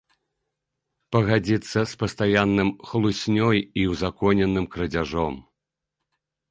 [1.15, 5.33] Пагадзіцца з пастаянным хлуснёй і ўзаконеным крадзяжом.